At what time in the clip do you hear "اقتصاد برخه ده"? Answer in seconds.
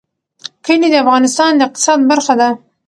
1.67-2.49